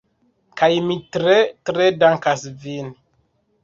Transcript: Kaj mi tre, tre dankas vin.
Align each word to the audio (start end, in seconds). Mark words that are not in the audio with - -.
Kaj 0.61 0.69
mi 0.87 0.97
tre, 1.17 1.37
tre 1.71 1.93
dankas 2.07 2.51
vin. 2.67 2.95